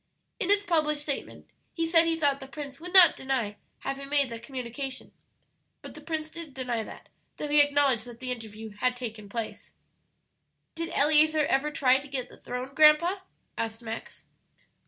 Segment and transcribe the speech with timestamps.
[0.39, 4.29] "In his published statement he said he thought the Prince would not deny having made
[4.29, 5.11] that communication.
[5.83, 9.73] But the Prince did deny that, though he acknowledged that the interview had taken place."
[10.73, 13.17] "Did Eleazer ever try to get the throne, grandpa?"
[13.59, 14.25] asked Max.